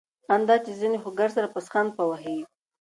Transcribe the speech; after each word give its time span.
آن 0.33 0.41
دا 0.47 0.55
چي 0.65 0.71
ځيني 0.79 0.97
خو 1.03 1.09
ګرسره 1.19 1.47
پسخند 1.55 1.89
په 1.97 2.03
وهي. 2.09 2.37